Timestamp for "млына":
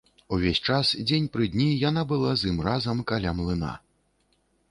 3.43-3.73